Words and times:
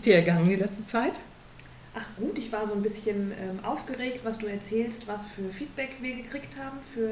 es 0.00 0.04
dir 0.04 0.16
ergangen 0.16 0.48
die 0.48 0.56
letzte 0.56 0.84
Zeit? 0.84 1.20
Ach 1.94 2.08
gut, 2.16 2.38
ich 2.38 2.50
war 2.50 2.66
so 2.66 2.72
ein 2.72 2.82
bisschen 2.82 3.32
ähm, 3.32 3.62
aufgeregt, 3.64 4.20
was 4.24 4.38
du 4.38 4.46
erzählst, 4.46 5.06
was 5.06 5.26
für 5.26 5.50
Feedback 5.50 5.96
wir 6.00 6.16
gekriegt 6.16 6.56
haben 6.58 6.78
für 6.94 7.10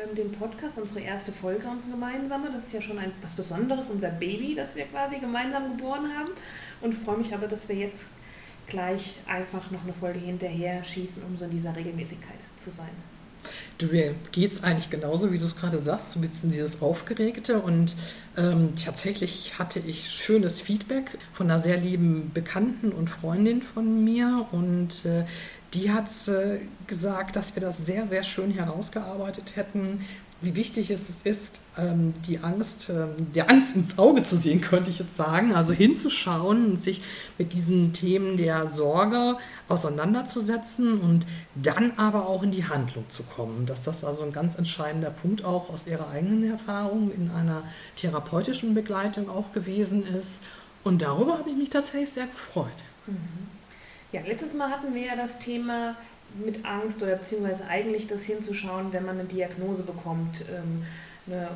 ähm, 0.00 0.14
den 0.14 0.30
Podcast, 0.30 0.78
unsere 0.78 1.00
erste 1.00 1.32
Folge, 1.32 1.66
unsere 1.66 1.90
gemeinsame. 1.90 2.50
Das 2.52 2.66
ist 2.66 2.72
ja 2.74 2.80
schon 2.80 2.98
ein, 2.98 3.10
was 3.22 3.34
Besonderes, 3.34 3.90
unser 3.90 4.10
Baby, 4.10 4.54
das 4.54 4.76
wir 4.76 4.84
quasi 4.84 5.18
gemeinsam 5.18 5.76
geboren 5.76 6.10
haben. 6.16 6.30
Und 6.80 6.94
freue 6.94 7.18
mich 7.18 7.34
aber, 7.34 7.48
dass 7.48 7.68
wir 7.68 7.76
jetzt 7.76 8.02
gleich 8.68 9.16
einfach 9.26 9.70
noch 9.70 9.82
eine 9.82 9.92
Folge 9.92 10.20
hinterher 10.20 10.84
schießen, 10.84 11.24
um 11.24 11.36
so 11.36 11.46
in 11.46 11.50
dieser 11.50 11.74
Regelmäßigkeit 11.74 12.40
zu 12.56 12.70
sein. 12.70 13.11
Geht 14.32 14.52
es 14.52 14.62
eigentlich 14.62 14.90
genauso, 14.90 15.32
wie 15.32 15.38
du 15.38 15.44
es 15.44 15.56
gerade 15.56 15.78
sagst, 15.78 16.12
so 16.12 16.18
ein 16.18 16.22
bisschen 16.22 16.50
dieses 16.50 16.82
Aufgeregte. 16.82 17.58
Und 17.58 17.96
ähm, 18.36 18.70
tatsächlich 18.82 19.58
hatte 19.58 19.80
ich 19.80 20.08
schönes 20.10 20.60
Feedback 20.60 21.18
von 21.32 21.50
einer 21.50 21.60
sehr 21.60 21.78
lieben 21.78 22.30
Bekannten 22.32 22.92
und 22.92 23.10
Freundin 23.10 23.62
von 23.62 24.04
mir. 24.04 24.46
Und 24.52 25.04
äh, 25.04 25.24
die 25.74 25.90
hat 25.90 26.08
äh, 26.28 26.60
gesagt, 26.86 27.36
dass 27.36 27.54
wir 27.54 27.60
das 27.60 27.84
sehr, 27.84 28.06
sehr 28.06 28.22
schön 28.22 28.50
herausgearbeitet 28.50 29.56
hätten, 29.56 30.00
wie 30.42 30.56
wichtig 30.56 30.90
es 30.90 31.22
ist, 31.24 31.60
ähm, 31.78 32.12
die 32.26 32.40
Angst, 32.40 32.90
ähm, 32.90 33.32
der 33.34 33.48
Angst 33.48 33.76
ins 33.76 33.98
Auge 33.98 34.24
zu 34.24 34.36
sehen, 34.36 34.60
könnte 34.62 34.90
ich 34.90 34.98
jetzt 34.98 35.14
sagen. 35.14 35.54
Also 35.54 35.72
hinzuschauen 35.72 36.66
und 36.66 36.76
sich 36.76 37.02
mit 37.38 37.52
diesen 37.52 37.92
Themen 37.92 38.36
der 38.36 38.66
Sorge 38.66 39.36
auseinanderzusetzen 39.68 41.00
und 41.00 41.26
dann 41.54 41.92
aber 41.96 42.28
auch 42.28 42.42
in 42.42 42.50
die 42.50 42.66
Handlung 42.66 43.08
zu 43.08 43.22
kommen. 43.22 43.66
Dass 43.66 43.82
das 43.82 44.04
also 44.04 44.24
ein 44.24 44.32
ganz 44.32 44.56
entscheidender 44.56 45.10
Punkt 45.10 45.44
auch 45.44 45.70
aus 45.70 45.86
ihrer 45.86 46.10
eigenen 46.10 46.44
Erfahrung 46.50 47.12
in 47.12 47.30
einer 47.30 47.62
therapeutischen 47.96 48.74
Begleitung 48.74 49.30
auch 49.30 49.52
gewesen 49.52 50.02
ist. 50.02 50.42
Und 50.84 51.02
darüber 51.02 51.38
habe 51.38 51.50
ich 51.50 51.56
mich 51.56 51.70
tatsächlich 51.70 52.10
sehr 52.10 52.26
gefreut. 52.26 52.84
Mhm. 53.06 53.16
Ja, 54.12 54.20
letztes 54.20 54.52
Mal 54.52 54.70
hatten 54.70 54.94
wir 54.94 55.02
ja 55.02 55.16
das 55.16 55.38
Thema 55.38 55.96
mit 56.44 56.64
Angst 56.64 57.02
oder 57.02 57.16
beziehungsweise 57.16 57.66
eigentlich 57.66 58.06
das 58.06 58.22
hinzuschauen, 58.22 58.92
wenn 58.92 59.04
man 59.04 59.18
eine 59.18 59.28
Diagnose 59.28 59.82
bekommt, 59.82 60.44
ähm, 60.50 60.84
eine 61.26 61.48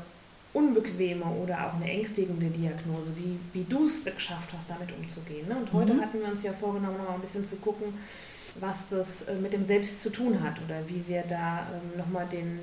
unbequeme 0.52 1.24
oder 1.24 1.66
auch 1.66 1.74
eine 1.74 1.90
ängstigende 1.90 2.46
Diagnose, 2.46 3.12
wie, 3.16 3.38
wie 3.52 3.64
du 3.64 3.84
es 3.84 4.04
geschafft 4.04 4.50
hast, 4.56 4.70
damit 4.70 4.88
umzugehen. 4.96 5.46
Ne? 5.48 5.56
Und 5.56 5.72
heute 5.72 5.94
mhm. 5.94 6.00
hatten 6.00 6.20
wir 6.20 6.28
uns 6.28 6.42
ja 6.42 6.52
vorgenommen, 6.52 6.96
noch 6.96 7.08
mal 7.08 7.14
ein 7.14 7.20
bisschen 7.20 7.44
zu 7.44 7.56
gucken, 7.56 7.92
was 8.60 8.88
das 8.88 9.22
äh, 9.22 9.34
mit 9.34 9.52
dem 9.52 9.64
Selbst 9.64 10.02
zu 10.02 10.10
tun 10.10 10.42
hat 10.42 10.54
oder 10.64 10.80
wie 10.88 11.04
wir 11.06 11.24
da 11.28 11.66
ähm, 11.72 11.98
nochmal 11.98 12.26
den, 12.32 12.58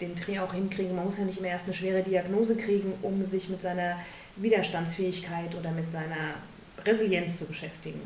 den 0.00 0.14
Dreh 0.14 0.38
auch 0.38 0.52
hinkriegen. 0.52 0.94
Man 0.94 1.04
muss 1.04 1.18
ja 1.18 1.24
nicht 1.24 1.38
immer 1.38 1.48
erst 1.48 1.66
eine 1.66 1.74
schwere 1.74 2.02
Diagnose 2.02 2.56
kriegen, 2.56 2.92
um 3.02 3.24
sich 3.24 3.48
mit 3.48 3.60
seiner 3.60 3.96
Widerstandsfähigkeit 4.36 5.54
oder 5.58 5.72
mit 5.72 5.90
seiner 5.90 6.34
Resilienz 6.86 7.38
zu 7.38 7.46
beschäftigen. 7.46 8.00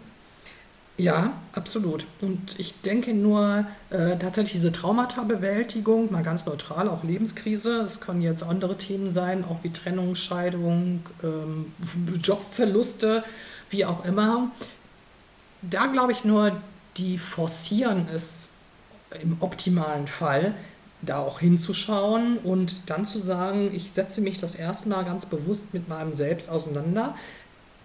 Ja, 0.98 1.34
absolut. 1.52 2.06
Und 2.22 2.58
ich 2.58 2.80
denke 2.80 3.12
nur 3.12 3.66
äh, 3.90 4.16
tatsächlich 4.16 4.52
diese 4.52 4.72
Traumata-Bewältigung, 4.72 6.10
mal 6.10 6.22
ganz 6.22 6.46
neutral, 6.46 6.88
auch 6.88 7.04
Lebenskrise. 7.04 7.82
Es 7.82 8.00
können 8.00 8.22
jetzt 8.22 8.42
andere 8.42 8.78
Themen 8.78 9.10
sein, 9.10 9.44
auch 9.44 9.62
wie 9.62 9.70
Trennung, 9.70 10.14
Scheidung, 10.14 11.04
ähm, 11.22 11.72
Jobverluste, 12.22 13.24
wie 13.68 13.84
auch 13.84 14.06
immer. 14.06 14.50
Da 15.60 15.86
glaube 15.86 16.12
ich 16.12 16.24
nur, 16.24 16.52
die 16.96 17.18
forcieren 17.18 18.06
es 18.14 18.48
im 19.20 19.36
optimalen 19.40 20.06
Fall, 20.06 20.54
da 21.02 21.18
auch 21.18 21.40
hinzuschauen 21.40 22.38
und 22.38 22.88
dann 22.88 23.04
zu 23.04 23.18
sagen, 23.18 23.70
ich 23.74 23.90
setze 23.92 24.22
mich 24.22 24.38
das 24.38 24.54
erste 24.54 24.88
Mal 24.88 25.04
ganz 25.04 25.26
bewusst 25.26 25.74
mit 25.74 25.90
meinem 25.90 26.14
Selbst 26.14 26.48
auseinander 26.48 27.14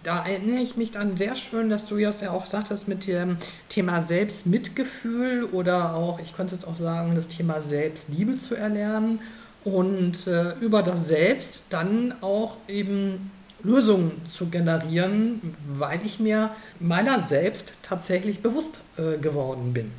da 0.04 0.26
erinnere 0.26 0.62
ich 0.62 0.78
mich 0.78 0.92
dann 0.92 1.18
sehr 1.18 1.36
schön, 1.36 1.70
dass 1.70 1.88
du 1.88 1.98
das 1.98 2.22
ja 2.22 2.32
auch 2.32 2.46
sagtest 2.46 2.88
mit 2.88 3.08
dem 3.08 3.38
Thema 3.70 4.02
Selbstmitgefühl 4.02 5.44
oder 5.46 5.96
auch, 5.96 6.20
ich 6.20 6.36
könnte 6.36 6.56
jetzt 6.56 6.68
auch 6.68 6.76
sagen, 6.76 7.16
das 7.16 7.28
Thema 7.28 7.62
Selbstliebe 7.62 8.38
zu 8.38 8.56
erlernen 8.56 9.20
und 9.64 10.28
äh, 10.28 10.54
über 10.60 10.82
das 10.82 11.08
Selbst 11.08 11.64
dann 11.70 12.16
auch 12.22 12.58
eben 12.68 13.32
Lösungen 13.64 14.22
zu 14.28 14.48
generieren, 14.48 15.56
weil 15.68 16.00
ich 16.04 16.20
mir 16.20 16.50
meiner 16.80 17.20
selbst 17.20 17.78
tatsächlich 17.84 18.42
bewusst 18.42 18.82
äh, 18.98 19.18
geworden 19.20 19.74
bin. 19.74 19.92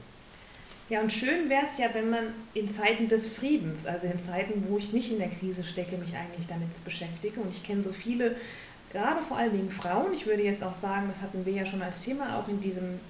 Ja, 0.89 1.01
und 1.01 1.13
schön 1.13 1.49
wäre 1.49 1.65
es 1.65 1.79
ja, 1.79 1.87
wenn 1.95 2.11
man 2.11 2.25
in 2.53 2.69
Zeiten 2.69 3.09
des 3.09 3.27
Friedens, 3.27 3.87
also 3.87 4.09
in 4.09 4.21
Zeiten, 4.21 4.65
wo 4.69 4.77
ich 4.77 4.93
nicht 4.93 5.11
in 5.11 5.19
der 5.19 5.31
Krise 5.31 5.65
stecke, 5.65 5.97
mich 5.97 6.15
eigentlich 6.15 6.47
damit 6.49 6.69
beschäftige. 6.84 7.41
Und 7.41 7.51
ich 7.51 7.63
kenne 7.63 7.83
so 7.83 7.93
viele 7.93 8.37
gerade 8.92 9.22
vor 9.22 9.38
allen 9.38 9.53
Dingen 9.53 9.70
Frauen, 9.70 10.12
ich 10.12 10.26
würde 10.26 10.42
jetzt 10.42 10.62
auch 10.62 10.75
sagen, 10.75 11.06
das 11.08 11.22
hatten 11.22 11.44
wir 11.44 11.53
ja 11.53 11.66
schon 11.66 11.82
als 11.82 12.00
Thema, 12.00 12.38
auch 12.38 12.48
in 12.48 12.60
diesem 12.60 13.00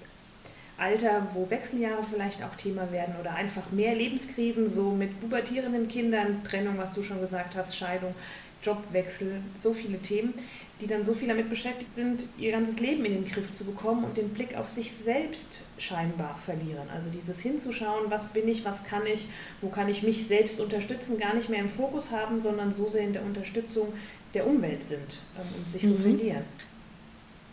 Alter, 0.78 1.28
wo 1.34 1.48
Wechseljahre 1.50 2.02
vielleicht 2.02 2.42
auch 2.42 2.54
Thema 2.56 2.90
werden 2.90 3.14
oder 3.20 3.34
einfach 3.34 3.70
mehr 3.70 3.94
Lebenskrisen, 3.94 4.70
so 4.70 4.90
mit 4.90 5.20
pubertierenden 5.20 5.86
Kindern, 5.88 6.42
Trennung, 6.44 6.78
was 6.78 6.92
du 6.92 7.02
schon 7.02 7.20
gesagt 7.20 7.54
hast, 7.56 7.76
Scheidung, 7.76 8.14
Jobwechsel, 8.62 9.40
so 9.60 9.74
viele 9.74 9.98
Themen, 9.98 10.34
die 10.80 10.86
dann 10.86 11.04
so 11.04 11.14
viel 11.14 11.28
damit 11.28 11.48
beschäftigt 11.48 11.92
sind, 11.92 12.24
ihr 12.38 12.50
ganzes 12.50 12.80
Leben 12.80 13.04
in 13.04 13.14
den 13.14 13.24
Griff 13.24 13.54
zu 13.54 13.64
bekommen 13.64 14.04
und 14.04 14.16
den 14.16 14.30
Blick 14.30 14.56
auf 14.56 14.68
sich 14.68 14.92
selbst 14.92 15.60
scheinbar 15.78 16.36
verlieren. 16.44 16.88
Also 16.92 17.10
dieses 17.10 17.40
hinzuschauen, 17.40 18.10
was 18.10 18.32
bin 18.32 18.48
ich, 18.48 18.64
was 18.64 18.84
kann 18.84 19.06
ich, 19.06 19.28
wo 19.60 19.68
kann 19.68 19.88
ich 19.88 20.02
mich 20.02 20.26
selbst 20.26 20.60
unterstützen, 20.60 21.18
gar 21.18 21.34
nicht 21.34 21.48
mehr 21.48 21.60
im 21.60 21.70
Fokus 21.70 22.10
haben, 22.10 22.40
sondern 22.40 22.74
so 22.74 22.88
sehr 22.88 23.02
in 23.02 23.12
der 23.12 23.22
Unterstützung 23.22 23.92
der 24.34 24.46
Umwelt 24.46 24.82
sind 24.82 25.18
ähm, 25.38 25.46
und 25.58 25.68
sich 25.68 25.82
so 25.82 25.88
mhm. 25.88 26.02
verlieren. 26.02 26.42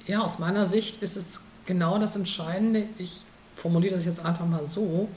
Ja, 0.06 0.20
aus 0.22 0.40
meiner 0.40 0.66
Sicht 0.66 1.04
ist 1.04 1.18
es 1.18 1.42
genau 1.66 2.00
das 2.00 2.16
Entscheidende. 2.16 2.84
Ich 2.98 3.22
formuliere 3.56 3.96
das 3.96 4.06
jetzt 4.06 4.26
einfach 4.26 4.48
mal 4.48 4.66
so, 4.66 5.08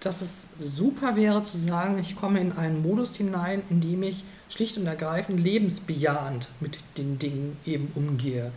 dass 0.00 0.20
es 0.20 0.50
super 0.60 1.16
wäre 1.16 1.42
zu 1.42 1.58
sagen, 1.58 1.98
ich 1.98 2.16
komme 2.16 2.40
in 2.40 2.52
einen 2.52 2.82
Modus 2.82 3.16
hinein, 3.16 3.62
in 3.70 3.80
dem 3.80 4.02
ich 4.02 4.22
schlicht 4.48 4.76
und 4.76 4.86
ergreifend 4.86 5.40
lebensbejahend 5.40 6.48
mit 6.60 6.78
den 6.98 7.18
Dingen 7.18 7.56
eben 7.64 7.90
umgehe. 7.94 8.52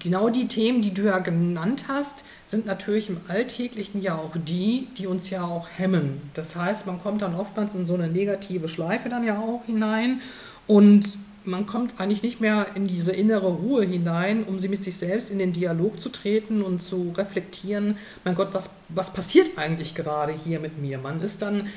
Genau 0.00 0.28
die 0.28 0.48
Themen, 0.48 0.82
die 0.82 0.92
du 0.92 1.02
ja 1.02 1.18
genannt 1.18 1.86
hast, 1.88 2.24
sind 2.44 2.66
natürlich 2.66 3.08
im 3.08 3.20
Alltäglichen 3.28 4.02
ja 4.02 4.16
auch 4.16 4.32
die, 4.34 4.88
die 4.98 5.06
uns 5.06 5.30
ja 5.30 5.44
auch 5.44 5.68
hemmen. 5.76 6.30
Das 6.34 6.56
heißt, 6.56 6.86
man 6.86 7.00
kommt 7.00 7.22
dann 7.22 7.34
oftmals 7.34 7.74
in 7.74 7.84
so 7.84 7.94
eine 7.94 8.08
negative 8.08 8.68
Schleife 8.68 9.08
dann 9.08 9.24
ja 9.24 9.38
auch 9.38 9.64
hinein 9.66 10.20
und 10.66 11.18
man 11.46 11.66
kommt 11.66 12.00
eigentlich 12.00 12.22
nicht 12.22 12.40
mehr 12.40 12.66
in 12.74 12.86
diese 12.86 13.12
innere 13.12 13.46
Ruhe 13.46 13.84
hinein, 13.84 14.44
um 14.44 14.58
sie 14.58 14.68
mit 14.68 14.82
sich 14.82 14.96
selbst 14.96 15.30
in 15.30 15.38
den 15.38 15.52
Dialog 15.52 16.00
zu 16.00 16.08
treten 16.08 16.62
und 16.62 16.82
zu 16.82 17.12
reflektieren, 17.16 17.96
mein 18.24 18.34
Gott, 18.34 18.48
was, 18.52 18.70
was 18.88 19.12
passiert 19.12 19.56
eigentlich 19.56 19.94
gerade 19.94 20.32
hier 20.32 20.58
mit 20.60 20.78
mir? 20.78 20.98
Man 20.98 21.22
ist 21.22 21.42
dann 21.42 21.68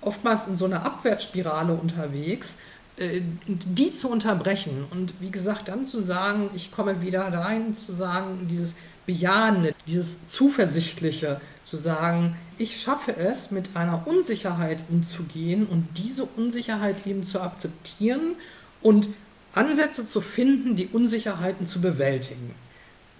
oftmals 0.00 0.46
in 0.46 0.56
so 0.56 0.64
einer 0.64 0.84
Abwärtsspirale 0.84 1.74
unterwegs, 1.74 2.56
äh, 2.96 3.20
die 3.46 3.92
zu 3.92 4.08
unterbrechen 4.10 4.86
und 4.90 5.14
wie 5.20 5.30
gesagt 5.30 5.68
dann 5.68 5.84
zu 5.84 6.02
sagen, 6.02 6.50
ich 6.54 6.72
komme 6.72 7.02
wieder 7.02 7.30
dahin 7.30 7.74
zu 7.74 7.92
sagen, 7.92 8.46
dieses 8.48 8.74
Bejahende, 9.06 9.74
dieses 9.86 10.26
Zuversichtliche, 10.26 11.40
zu 11.70 11.76
sagen, 11.76 12.36
ich 12.58 12.82
schaffe 12.82 13.16
es, 13.16 13.52
mit 13.52 13.76
einer 13.76 14.06
Unsicherheit 14.06 14.82
umzugehen 14.88 15.66
und 15.66 15.86
diese 15.96 16.24
Unsicherheit 16.24 17.06
eben 17.06 17.22
zu 17.22 17.40
akzeptieren 17.40 18.34
und 18.82 19.08
Ansätze 19.54 20.04
zu 20.04 20.20
finden, 20.20 20.74
die 20.74 20.88
Unsicherheiten 20.88 21.68
zu 21.68 21.80
bewältigen. 21.80 22.54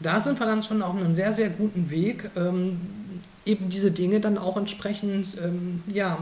Da 0.01 0.21
sind 0.21 0.41
wir 0.41 0.47
dann 0.47 0.63
schon 0.65 0.83
auf 0.83 0.97
einem 0.97 1.13
sehr, 1.13 1.33
sehr 1.33 1.49
guten 1.49 1.91
Weg, 1.91 2.31
ähm, 2.37 2.81
eben 3.45 3.69
diese 3.69 3.93
Dinge 3.93 4.19
dann 4.19 4.37
auch 4.37 4.57
entsprechend, 4.57 5.37
ähm, 5.43 5.85
ja, 5.93 6.19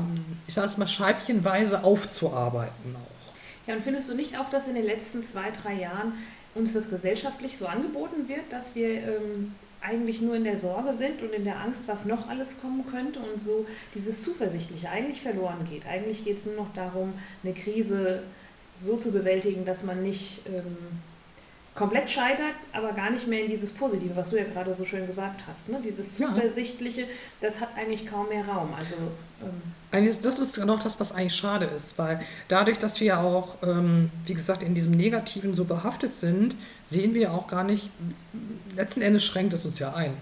ich 0.46 0.54
sage 0.54 0.68
es 0.68 0.76
mal, 0.76 0.86
scheibchenweise 0.86 1.82
aufzuarbeiten 1.82 2.94
auch. 2.94 3.32
Ja, 3.66 3.74
und 3.74 3.82
findest 3.82 4.10
du 4.10 4.14
nicht 4.14 4.38
auch, 4.38 4.50
dass 4.50 4.68
in 4.68 4.74
den 4.74 4.84
letzten 4.84 5.22
zwei, 5.22 5.50
drei 5.50 5.74
Jahren 5.74 6.12
uns 6.54 6.74
das 6.74 6.90
gesellschaftlich 6.90 7.56
so 7.56 7.66
angeboten 7.66 8.28
wird, 8.28 8.50
dass 8.50 8.74
wir 8.74 8.88
ähm, 8.88 9.54
eigentlich 9.80 10.20
nur 10.20 10.34
in 10.34 10.44
der 10.44 10.56
Sorge 10.56 10.92
sind 10.92 11.22
und 11.22 11.32
in 11.32 11.44
der 11.44 11.60
Angst, 11.60 11.84
was 11.86 12.04
noch 12.04 12.28
alles 12.28 12.60
kommen 12.60 12.84
könnte 12.90 13.20
und 13.20 13.40
so 13.40 13.66
dieses 13.94 14.22
Zuversichtliche 14.22 14.90
eigentlich 14.90 15.20
verloren 15.20 15.66
geht. 15.70 15.86
Eigentlich 15.86 16.24
geht 16.24 16.38
es 16.38 16.46
nur 16.46 16.56
noch 16.56 16.74
darum, 16.74 17.14
eine 17.44 17.54
Krise 17.54 18.22
so 18.80 18.96
zu 18.96 19.12
bewältigen, 19.12 19.64
dass 19.64 19.82
man 19.82 20.02
nicht 20.02 20.46
ähm, 20.46 20.76
komplett 21.78 22.10
scheitert, 22.10 22.54
aber 22.72 22.92
gar 22.92 23.10
nicht 23.10 23.28
mehr 23.28 23.42
in 23.42 23.48
dieses 23.48 23.70
Positive, 23.70 24.16
was 24.16 24.30
du 24.30 24.36
ja 24.36 24.44
gerade 24.44 24.74
so 24.74 24.84
schön 24.84 25.06
gesagt 25.06 25.42
hast. 25.46 25.68
Ne? 25.68 25.80
Dieses 25.84 26.16
Zuversichtliche, 26.16 27.02
ja. 27.02 27.06
das 27.40 27.60
hat 27.60 27.68
eigentlich 27.76 28.04
kaum 28.04 28.28
mehr 28.28 28.44
Raum. 28.44 28.74
Also, 28.76 28.94
ähm 29.40 29.62
das 29.90 30.38
ist 30.38 30.56
genau 30.56 30.76
das, 30.76 31.00
was 31.00 31.12
eigentlich 31.12 31.34
schade 31.34 31.64
ist, 31.64 31.96
weil 31.96 32.20
dadurch, 32.48 32.78
dass 32.78 33.00
wir 33.00 33.20
auch, 33.20 33.56
ähm, 33.62 34.10
wie 34.26 34.34
gesagt, 34.34 34.62
in 34.62 34.74
diesem 34.74 34.92
Negativen 34.92 35.54
so 35.54 35.64
behaftet 35.64 36.12
sind, 36.12 36.56
sehen 36.82 37.14
wir 37.14 37.32
auch 37.32 37.46
gar 37.46 37.64
nicht, 37.64 37.88
letzten 38.76 39.00
Endes 39.00 39.24
schränkt 39.24 39.54
es 39.54 39.64
uns 39.64 39.78
ja 39.78 39.94
ein. 39.94 40.12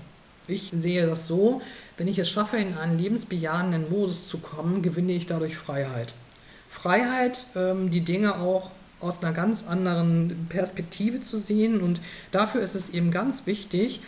Ich 0.46 0.70
sehe 0.78 1.06
das 1.08 1.26
so, 1.26 1.62
wenn 1.96 2.06
ich 2.06 2.18
es 2.20 2.30
schaffe, 2.30 2.58
in 2.58 2.78
einen 2.78 2.96
lebensbejahenden 2.96 3.90
Modus 3.90 4.28
zu 4.28 4.38
kommen, 4.38 4.82
gewinne 4.82 5.12
ich 5.12 5.26
dadurch 5.26 5.56
Freiheit. 5.56 6.14
Freiheit, 6.68 7.46
ähm, 7.56 7.90
die 7.90 8.02
Dinge 8.02 8.36
auch 8.36 8.70
aus 9.00 9.22
einer 9.22 9.32
ganz 9.32 9.64
anderen 9.64 10.46
Perspektive 10.48 11.20
zu 11.20 11.38
sehen. 11.38 11.80
Und 11.80 12.00
dafür 12.30 12.62
ist 12.62 12.74
es 12.74 12.90
eben 12.90 13.10
ganz 13.10 13.46
wichtig, 13.46 14.00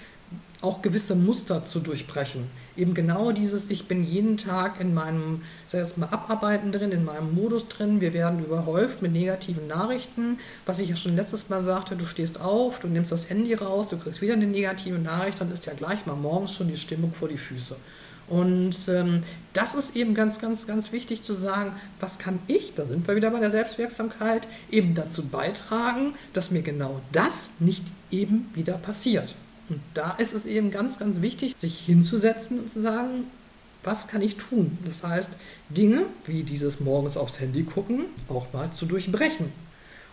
auch 0.61 0.83
gewisse 0.83 1.15
Muster 1.15 1.65
zu 1.65 1.81
durchbrechen. 1.81 2.51
Eben 2.77 2.95
genau 2.95 3.33
dieses, 3.33 3.71
ich 3.71 3.87
bin 3.87 4.03
jeden 4.03 4.37
Tag 4.37 4.81
in 4.81 4.93
meinem, 4.93 5.43
sei 5.67 5.79
es 5.79 5.97
mal 5.97 6.09
Abarbeiten 6.09 6.73
drin, 6.73 6.91
in 6.91 7.05
meinem 7.05 7.35
Modus 7.35 7.69
drin, 7.69 8.01
wir 8.01 8.13
werden 8.13 8.45
überhäuft 8.45 9.01
mit 9.01 9.13
negativen 9.13 9.67
Nachrichten. 9.69 10.39
Was 10.67 10.81
ich 10.81 10.89
ja 10.89 10.97
schon 10.97 11.17
letztes 11.17 11.49
Mal 11.49 11.63
sagte, 11.63 11.97
du 11.97 12.05
stehst 12.05 12.41
auf, 12.41 12.81
du 12.81 12.89
nimmst 12.89 13.13
das 13.13 13.31
Handy 13.31 13.55
raus, 13.55 13.89
du 13.89 13.99
kriegst 13.99 14.21
wieder 14.21 14.35
eine 14.35 14.47
negative 14.47 14.99
Nachricht, 14.99 15.41
dann 15.41 15.53
ist 15.53 15.67
ja 15.67 15.75
gleich 15.75 16.07
mal 16.07 16.17
morgens 16.17 16.53
schon 16.53 16.69
die 16.69 16.77
Stimmung 16.77 17.13
vor 17.13 17.29
die 17.29 17.39
Füße. 17.39 17.77
Und 18.29 18.77
ähm, 18.89 19.23
das 19.55 19.75
ist 19.75 19.97
eben 19.97 20.15
ganz, 20.15 20.39
ganz, 20.39 20.67
ganz 20.67 20.93
wichtig 20.93 21.23
zu 21.23 21.35
sagen, 21.35 21.73
was 21.99 22.19
kann 22.19 22.39
ich, 22.47 22.75
da 22.75 22.85
sind 22.85 23.09
wir 23.09 23.17
wieder 23.17 23.31
bei 23.31 23.41
der 23.41 23.51
Selbstwirksamkeit, 23.51 24.47
eben 24.71 24.95
dazu 24.95 25.25
beitragen, 25.25 26.15
dass 26.35 26.51
mir 26.51 26.63
genau 26.63 27.01
das 27.13 27.51
nicht 27.59 27.85
eben 28.11 28.51
wieder 28.55 28.75
passiert. 28.75 29.35
Und 29.69 29.81
da 29.95 30.13
ist 30.13 30.35
es 30.35 30.47
eben 30.47 30.71
ganz, 30.71 30.99
ganz 30.99 31.21
wichtig, 31.21 31.55
sich 31.57 31.79
hinzusetzen 31.81 32.61
und 32.61 32.71
zu 32.71 32.81
sagen, 32.81 33.25
was 33.83 34.09
kann 34.09 34.23
ich 34.23 34.37
tun? 34.37 34.79
Das 34.85 35.05
heißt, 35.05 35.37
Dinge 35.71 36.05
wie 36.25 36.43
dieses 36.43 36.81
morgens 36.81 37.17
aufs 37.17 37.41
Handy 37.41 37.63
gucken 37.65 38.07
auch 38.29 38.53
mal 38.53 38.71
zu 38.71 38.87
durchbrechen 38.87 39.53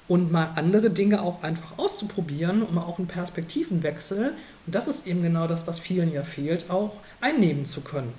und 0.08 0.32
mal 0.32 0.52
andere 0.56 0.92
Dinge 0.92 1.22
auch 1.22 1.42
einfach 1.42 1.78
auszuprobieren, 1.80 2.62
um 2.62 2.78
auch 2.78 3.00
einen 3.00 3.08
Perspektivenwechsel, 3.08 4.34
und 4.66 4.76
das 4.76 4.88
ist 4.88 5.08
eben 5.08 5.24
genau 5.24 5.48
das, 5.48 5.66
was 5.68 5.80
vielen 5.80 6.14
ja 6.14 6.24
fehlt, 6.24 6.70
auch 6.70 6.94
einnehmen 7.22 7.66
zu 7.66 7.82
können. 7.82 8.14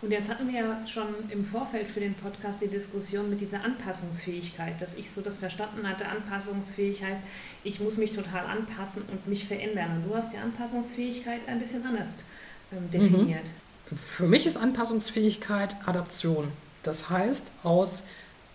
Und 0.00 0.12
jetzt 0.12 0.28
hatten 0.28 0.46
wir 0.46 0.60
ja 0.60 0.86
schon 0.86 1.08
im 1.28 1.44
Vorfeld 1.44 1.88
für 1.88 1.98
den 1.98 2.14
Podcast 2.14 2.62
die 2.62 2.68
Diskussion 2.68 3.28
mit 3.28 3.40
dieser 3.40 3.64
Anpassungsfähigkeit, 3.64 4.80
dass 4.80 4.94
ich 4.94 5.10
so 5.10 5.20
das 5.22 5.38
verstanden 5.38 5.88
hatte, 5.88 6.06
anpassungsfähig 6.06 7.02
heißt, 7.02 7.24
ich 7.64 7.80
muss 7.80 7.96
mich 7.96 8.12
total 8.12 8.46
anpassen 8.46 9.02
und 9.10 9.26
mich 9.26 9.46
verändern. 9.46 9.96
Und 9.96 10.08
du 10.08 10.14
hast 10.14 10.32
die 10.32 10.38
Anpassungsfähigkeit 10.38 11.48
ein 11.48 11.58
bisschen 11.58 11.84
anders 11.84 12.14
ähm, 12.70 12.88
definiert. 12.92 13.44
Mhm. 13.90 13.96
Für 13.96 14.28
mich 14.28 14.46
ist 14.46 14.56
Anpassungsfähigkeit 14.56 15.74
Adaption. 15.86 16.52
Das 16.84 17.10
heißt, 17.10 17.50
aus 17.64 18.04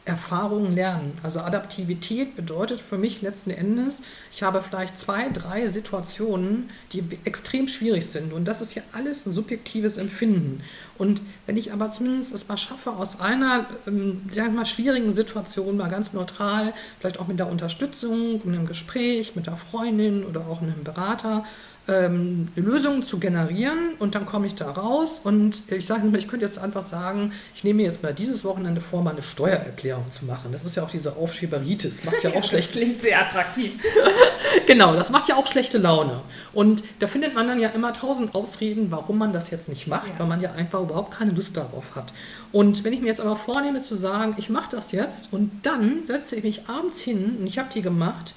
Erfahrungen 0.06 0.76
lernen. 0.76 1.18
Also 1.24 1.40
Adaptivität 1.40 2.36
bedeutet 2.36 2.82
für 2.82 2.98
mich 2.98 3.22
letzten 3.22 3.52
Endes, 3.52 4.02
ich 4.34 4.44
habe 4.44 4.62
vielleicht 4.62 5.00
zwei, 5.00 5.30
drei 5.30 5.68
Situationen, 5.68 6.70
die 6.92 7.04
extrem 7.24 7.70
schwierig 7.70 8.08
sind. 8.08 8.34
Und 8.34 8.46
das 8.46 8.60
ist 8.60 8.76
ja 8.76 8.82
alles 8.92 9.26
ein 9.26 9.32
subjektives 9.32 9.96
Empfinden. 9.96 10.62
Und 10.98 11.22
wenn 11.46 11.56
ich 11.56 11.72
aber 11.72 11.90
zumindest 11.90 12.34
es 12.34 12.48
mal 12.50 12.58
schaffe, 12.58 12.92
aus 12.92 13.22
einer, 13.22 13.66
ähm, 13.88 14.22
sagen 14.32 14.50
wir 14.50 14.60
mal, 14.60 14.66
schwierigen 14.66 15.16
Situation 15.16 15.78
mal 15.78 15.90
ganz 15.90 16.12
neutral, 16.12 16.74
vielleicht 17.00 17.20
auch 17.20 17.28
mit 17.28 17.40
der 17.40 17.48
Unterstützung, 17.48 18.34
mit 18.34 18.48
einem 18.48 18.68
Gespräch, 18.68 19.36
mit 19.36 19.48
der 19.48 19.56
Freundin 19.58 20.26
oder 20.26 20.42
auch 20.48 20.62
einem 20.62 20.84
Berater, 20.84 21.46
ähm, 21.88 22.48
Lösungen 22.56 23.04
zu 23.04 23.20
generieren 23.20 23.96
und 24.00 24.16
dann 24.16 24.26
komme 24.26 24.48
ich 24.48 24.56
da 24.56 24.72
raus 24.72 25.20
und 25.24 25.70
ich 25.70 25.86
sage 25.86 26.06
mal, 26.06 26.18
ich 26.18 26.30
könnte 26.30 26.46
jetzt 26.46 26.58
einfach 26.58 26.86
sagen, 26.86 27.34
ich 27.54 27.66
nehme 27.66 27.82
mir 27.82 27.88
jetzt 27.88 28.02
mal 28.02 28.14
dieses 28.14 28.46
Wochenende 28.46 28.80
vor, 28.80 29.02
mal 29.02 29.12
eine 29.12 29.22
Steuererklärung 29.22 30.10
zu 30.10 30.26
machen. 30.26 30.54
Das 30.54 30.64
ist 30.64 30.78
ja 30.78 30.84
auch 30.84 30.90
diese 30.90 31.18
Aufschieberitis, 31.18 32.06
macht 32.06 32.24
ja, 32.24 32.30
auch 32.36 32.44
schlecht. 32.44 32.70
Das 32.70 32.76
klingt 32.76 33.02
sehr 33.02 33.20
attraktiv. 33.20 33.74
genau, 34.68 34.96
das 34.96 35.12
macht 35.12 35.28
ja 35.28 35.36
auch 35.36 35.46
schlechte 35.46 35.78
Laune. 35.78 36.22
Und 36.54 36.86
da 37.00 37.08
findet 37.08 37.34
man 37.34 37.48
dann 37.48 37.60
ja 37.60 37.70
immer 37.70 37.92
tausend 37.92 38.34
Ausreden, 38.34 38.90
warum 38.90 39.18
man 39.18 39.34
das 39.34 39.52
jetzt 39.52 39.68
nicht 39.68 39.88
macht, 39.88 40.08
ja. 40.08 40.20
weil 40.20 40.28
man 40.28 40.40
ja 40.40 40.54
einfach 40.54 40.82
überhaupt 40.82 41.12
keine 41.12 41.32
Lust 41.32 41.58
darauf 41.58 41.96
hat. 41.96 42.14
Und 42.54 42.86
wenn 42.86 42.94
ich 42.94 43.02
mir 43.02 43.08
jetzt 43.08 43.22
aber 43.22 43.36
vornehme 43.36 43.82
zu 43.82 43.96
sagen, 43.96 44.36
ich 44.38 44.50
mache 44.50 44.72
das 44.72 44.94
jetzt 44.94 45.34
und 45.34 45.52
dann 45.64 46.06
setze 46.06 46.38
ich 46.38 46.44
mich 46.44 46.70
abends 46.70 47.02
hin 47.02 47.38
und 47.40 47.48
ich 47.48 47.60
habe 47.60 47.70
die 47.74 47.82
gemacht 47.82 48.34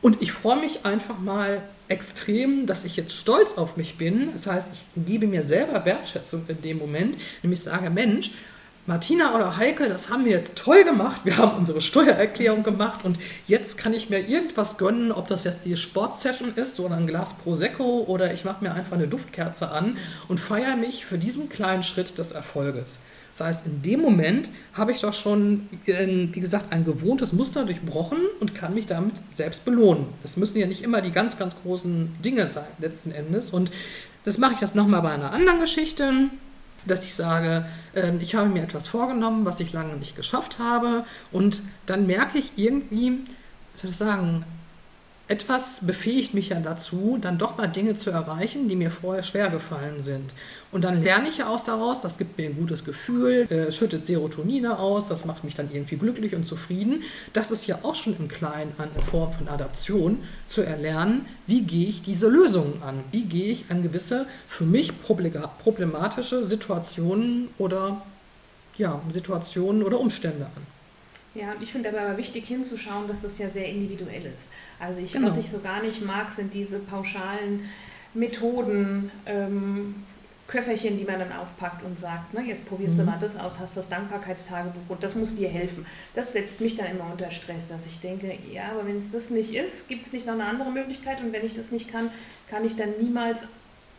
und 0.00 0.22
ich 0.22 0.32
freue 0.32 0.56
mich 0.56 0.86
einfach 0.86 1.18
mal 1.18 1.62
extrem, 1.88 2.66
dass 2.66 2.84
ich 2.84 2.96
jetzt 2.96 3.14
stolz 3.14 3.54
auf 3.54 3.76
mich 3.76 3.96
bin. 3.96 4.30
Das 4.32 4.46
heißt, 4.46 4.70
ich 4.72 5.04
gebe 5.04 5.26
mir 5.26 5.42
selber 5.42 5.84
Wertschätzung 5.84 6.44
in 6.48 6.62
dem 6.62 6.78
Moment, 6.78 7.16
nämlich 7.42 7.60
sage, 7.60 7.90
Mensch, 7.90 8.30
Martina 8.86 9.34
oder 9.34 9.56
Heike, 9.56 9.88
das 9.88 10.10
haben 10.10 10.26
wir 10.26 10.32
jetzt 10.32 10.56
toll 10.56 10.84
gemacht. 10.84 11.22
Wir 11.24 11.38
haben 11.38 11.56
unsere 11.56 11.80
Steuererklärung 11.80 12.62
gemacht 12.62 13.02
und 13.02 13.18
jetzt 13.46 13.78
kann 13.78 13.94
ich 13.94 14.10
mir 14.10 14.28
irgendwas 14.28 14.76
gönnen, 14.76 15.10
ob 15.10 15.26
das 15.26 15.44
jetzt 15.44 15.64
die 15.64 15.76
Sportsession 15.78 16.54
ist 16.54 16.78
oder 16.78 16.96
ein 16.96 17.06
Glas 17.06 17.32
Prosecco 17.32 18.04
oder 18.06 18.34
ich 18.34 18.44
mache 18.44 18.62
mir 18.62 18.74
einfach 18.74 18.92
eine 18.92 19.08
Duftkerze 19.08 19.70
an 19.70 19.96
und 20.28 20.38
feiere 20.38 20.76
mich 20.76 21.06
für 21.06 21.16
diesen 21.16 21.48
kleinen 21.48 21.82
Schritt 21.82 22.18
des 22.18 22.32
Erfolges. 22.32 22.98
Das 23.36 23.48
heißt, 23.48 23.66
in 23.66 23.82
dem 23.82 24.00
Moment 24.00 24.48
habe 24.74 24.92
ich 24.92 25.00
doch 25.00 25.12
schon, 25.12 25.68
wie 25.84 26.40
gesagt, 26.40 26.72
ein 26.72 26.84
gewohntes 26.84 27.32
Muster 27.32 27.64
durchbrochen 27.64 28.18
und 28.38 28.54
kann 28.54 28.74
mich 28.74 28.86
damit 28.86 29.14
selbst 29.32 29.64
belohnen. 29.64 30.06
Es 30.22 30.36
müssen 30.36 30.56
ja 30.58 30.68
nicht 30.68 30.82
immer 30.82 31.00
die 31.00 31.10
ganz, 31.10 31.36
ganz 31.36 31.56
großen 31.62 32.14
Dinge 32.22 32.46
sein, 32.46 32.64
letzten 32.78 33.10
Endes. 33.10 33.50
Und 33.50 33.72
das 34.24 34.38
mache 34.38 34.54
ich 34.54 34.60
das 34.60 34.76
nochmal 34.76 35.02
bei 35.02 35.10
einer 35.10 35.32
anderen 35.32 35.58
Geschichte, 35.58 36.12
dass 36.86 37.04
ich 37.04 37.14
sage, 37.14 37.66
ähm, 37.96 38.20
ich 38.20 38.36
habe 38.36 38.48
mir 38.48 38.62
etwas 38.62 38.86
vorgenommen, 38.86 39.44
was 39.44 39.58
ich 39.58 39.72
lange 39.72 39.96
nicht 39.96 40.14
geschafft 40.14 40.60
habe. 40.60 41.04
Und 41.32 41.60
dann 41.86 42.06
merke 42.06 42.38
ich 42.38 42.52
irgendwie, 42.54 43.18
was 43.72 43.82
soll 43.82 43.90
ich 43.90 43.96
sagen, 43.96 44.44
etwas 45.26 45.86
befähigt 45.86 46.34
mich 46.34 46.50
ja 46.50 46.60
dazu, 46.60 47.18
dann 47.20 47.38
doch 47.38 47.56
mal 47.56 47.66
Dinge 47.66 47.94
zu 47.94 48.10
erreichen, 48.10 48.68
die 48.68 48.76
mir 48.76 48.90
vorher 48.90 49.22
schwer 49.22 49.48
gefallen 49.48 50.02
sind. 50.02 50.34
Und 50.70 50.84
dann 50.84 51.02
lerne 51.02 51.28
ich 51.30 51.38
ja 51.38 51.46
aus 51.46 51.64
daraus, 51.64 52.02
das 52.02 52.18
gibt 52.18 52.36
mir 52.36 52.46
ein 52.46 52.56
gutes 52.56 52.84
Gefühl, 52.84 53.46
äh, 53.50 53.72
schüttet 53.72 54.06
Serotonine 54.06 54.78
aus, 54.78 55.08
das 55.08 55.24
macht 55.24 55.42
mich 55.42 55.54
dann 55.54 55.70
irgendwie 55.72 55.96
glücklich 55.96 56.34
und 56.34 56.44
zufrieden. 56.44 57.02
Das 57.32 57.50
ist 57.50 57.66
ja 57.66 57.78
auch 57.82 57.94
schon 57.94 58.16
im 58.18 58.28
Kleinen 58.28 58.72
eine 58.76 59.02
Form 59.02 59.32
von 59.32 59.48
Adaption, 59.48 60.18
zu 60.46 60.60
erlernen, 60.60 61.24
wie 61.46 61.62
gehe 61.62 61.88
ich 61.88 62.02
diese 62.02 62.28
Lösungen 62.28 62.82
an, 62.82 63.02
wie 63.12 63.24
gehe 63.24 63.50
ich 63.50 63.70
an 63.70 63.82
gewisse 63.82 64.26
für 64.46 64.64
mich 64.64 64.92
problematische 65.00 66.44
Situationen 66.46 67.48
oder 67.56 68.02
ja, 68.76 69.00
Situationen 69.12 69.82
oder 69.82 70.00
Umstände 70.00 70.44
an. 70.44 70.73
Ja, 71.34 71.52
und 71.52 71.62
ich 71.62 71.72
finde 71.72 71.88
aber, 71.88 72.00
aber 72.00 72.16
wichtig 72.16 72.46
hinzuschauen, 72.46 73.08
dass 73.08 73.22
das 73.22 73.38
ja 73.38 73.50
sehr 73.50 73.68
individuell 73.68 74.24
ist. 74.26 74.50
Also 74.78 75.00
ich, 75.00 75.12
genau. 75.12 75.28
was 75.28 75.38
ich 75.38 75.50
so 75.50 75.58
gar 75.58 75.82
nicht 75.82 76.04
mag, 76.04 76.32
sind 76.34 76.54
diese 76.54 76.78
pauschalen 76.78 77.68
Methoden, 78.14 79.10
ähm, 79.26 79.96
Köfferchen, 80.46 80.98
die 80.98 81.04
man 81.04 81.18
dann 81.18 81.32
aufpackt 81.32 81.82
und 81.84 81.98
sagt, 81.98 82.34
ne, 82.34 82.42
jetzt 82.42 82.66
probierst 82.66 82.94
mhm. 82.94 82.98
du 82.98 83.04
mal 83.06 83.18
das 83.18 83.36
aus, 83.38 83.58
hast 83.58 83.76
das 83.76 83.88
Dankbarkeitstagebuch 83.88 84.82
und 84.88 85.02
das 85.02 85.14
muss 85.14 85.34
dir 85.34 85.48
helfen. 85.48 85.86
Das 86.14 86.32
setzt 86.32 86.60
mich 86.60 86.76
dann 86.76 86.90
immer 86.90 87.10
unter 87.10 87.30
Stress, 87.30 87.68
dass 87.68 87.86
ich 87.86 88.00
denke, 88.00 88.36
ja, 88.52 88.70
aber 88.72 88.86
wenn 88.86 88.98
es 88.98 89.10
das 89.10 89.30
nicht 89.30 89.54
ist, 89.54 89.88
gibt 89.88 90.04
es 90.04 90.12
nicht 90.12 90.26
noch 90.26 90.34
eine 90.34 90.44
andere 90.44 90.70
Möglichkeit 90.70 91.20
und 91.20 91.32
wenn 91.32 91.46
ich 91.46 91.54
das 91.54 91.72
nicht 91.72 91.90
kann, 91.90 92.10
kann 92.50 92.64
ich 92.64 92.76
dann 92.76 92.90
niemals 93.00 93.38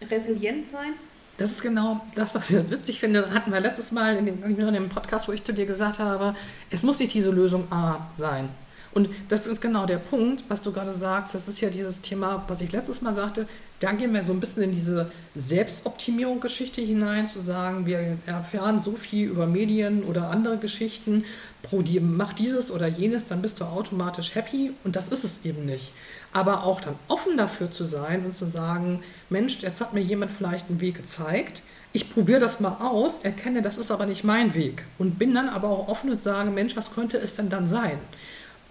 resilient 0.09 0.69
sein. 0.69 0.93
Das 1.37 1.51
ist 1.51 1.61
genau 1.61 1.99
das, 2.15 2.33
was 2.33 2.49
ich 2.49 2.55
jetzt 2.55 2.71
witzig 2.71 2.99
finde. 2.99 3.29
Hatten 3.33 3.51
wir 3.51 3.59
letztes 3.59 3.91
Mal 3.91 4.15
in 4.15 4.25
dem, 4.25 4.43
in 4.43 4.73
dem 4.73 4.89
Podcast, 4.89 5.27
wo 5.27 5.33
ich 5.33 5.43
zu 5.43 5.53
dir 5.53 5.65
gesagt 5.65 5.99
habe, 5.99 6.33
es 6.69 6.81
muss 6.81 6.99
nicht 6.99 7.13
diese 7.13 7.31
Lösung 7.31 7.69
A 7.71 8.07
sein. 8.17 8.49
Und 8.95 9.09
das 9.29 9.45
ist 9.45 9.61
genau 9.61 9.85
der 9.85 9.97
Punkt, 9.97 10.43
was 10.47 10.63
du 10.63 10.71
gerade 10.71 10.95
sagst. 10.95 11.35
Das 11.35 11.47
ist 11.47 11.61
ja 11.61 11.69
dieses 11.69 12.01
Thema, 12.01 12.43
was 12.47 12.61
ich 12.61 12.71
letztes 12.71 13.03
Mal 13.03 13.13
sagte. 13.13 13.45
Da 13.79 13.91
gehen 13.91 14.13
wir 14.13 14.23
so 14.23 14.33
ein 14.33 14.39
bisschen 14.39 14.63
in 14.63 14.71
diese 14.71 15.11
Selbstoptimierung-Geschichte 15.35 16.81
hinein, 16.81 17.27
zu 17.27 17.41
sagen, 17.41 17.85
wir 17.85 18.17
erfahren 18.25 18.79
so 18.79 18.93
viel 18.93 19.27
über 19.27 19.45
Medien 19.45 20.03
oder 20.03 20.31
andere 20.31 20.57
Geschichten. 20.57 21.25
Pro, 21.61 21.83
die, 21.83 21.99
mach 21.99 22.33
dieses 22.33 22.71
oder 22.71 22.87
jenes, 22.87 23.27
dann 23.27 23.43
bist 23.43 23.59
du 23.59 23.65
automatisch 23.65 24.33
happy. 24.33 24.71
Und 24.83 24.95
das 24.95 25.09
ist 25.09 25.23
es 25.23 25.45
eben 25.45 25.65
nicht 25.65 25.91
aber 26.35 26.65
auch 26.65 26.81
dann 26.81 26.95
offen 27.07 27.37
dafür 27.37 27.71
zu 27.71 27.85
sein 27.85 28.25
und 28.25 28.35
zu 28.35 28.45
sagen, 28.45 28.99
Mensch, 29.29 29.61
jetzt 29.61 29.79
hat 29.79 29.93
mir 29.93 30.01
jemand 30.01 30.31
vielleicht 30.33 30.69
einen 30.69 30.81
Weg 30.81 30.95
gezeigt, 30.95 31.63
ich 31.93 32.09
probiere 32.09 32.41
das 32.41 32.59
mal 32.59 32.75
aus, 32.81 33.19
erkenne, 33.19 33.61
das 33.61 33.77
ist 33.77 33.89
aber 33.89 34.05
nicht 34.05 34.25
mein 34.25 34.53
Weg 34.53 34.83
und 34.97 35.17
bin 35.17 35.33
dann 35.33 35.47
aber 35.47 35.69
auch 35.69 35.87
offen 35.87 36.09
und 36.09 36.21
sage, 36.21 36.51
Mensch, 36.51 36.75
was 36.75 36.93
könnte 36.93 37.17
es 37.17 37.37
denn 37.37 37.47
dann 37.47 37.67
sein? 37.67 37.97